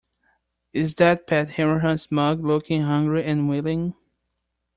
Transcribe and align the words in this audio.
Is 0.73 0.95
that 0.95 1.27
Pat 1.27 1.49
Hanrahan's 1.51 2.11
mug 2.11 2.43
looking 2.43 2.81
hungry 2.81 3.23
and 3.23 3.47
willing. 3.47 3.93